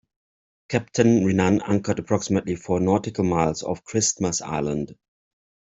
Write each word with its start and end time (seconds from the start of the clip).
Captain 0.67 1.23
Rinnan 1.23 1.61
anchored 1.63 1.99
approximately 1.99 2.55
four 2.55 2.79
nautical 2.79 3.23
miles 3.23 3.61
off 3.61 3.83
Christmas 3.83 4.41
Island. 4.41 4.95